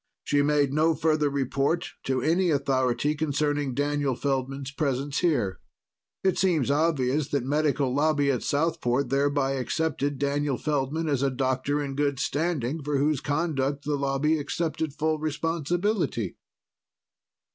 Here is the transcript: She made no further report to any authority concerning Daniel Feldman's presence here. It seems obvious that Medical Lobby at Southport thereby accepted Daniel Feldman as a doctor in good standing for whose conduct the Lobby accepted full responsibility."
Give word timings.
She 0.23 0.41
made 0.41 0.73
no 0.73 0.95
further 0.95 1.29
report 1.29 1.89
to 2.05 2.23
any 2.23 2.49
authority 2.49 3.13
concerning 3.13 3.75
Daniel 3.75 4.15
Feldman's 4.15 4.71
presence 4.71 5.19
here. 5.19 5.59
It 6.23 6.39
seems 6.39 6.71
obvious 6.71 7.27
that 7.27 7.43
Medical 7.43 7.93
Lobby 7.93 8.31
at 8.31 8.41
Southport 8.41 9.09
thereby 9.11 9.51
accepted 9.51 10.17
Daniel 10.17 10.57
Feldman 10.57 11.07
as 11.07 11.21
a 11.21 11.29
doctor 11.29 11.83
in 11.83 11.95
good 11.95 12.17
standing 12.17 12.81
for 12.81 12.97
whose 12.97 13.21
conduct 13.21 13.85
the 13.85 13.95
Lobby 13.95 14.39
accepted 14.39 14.95
full 14.95 15.19
responsibility." 15.19 16.35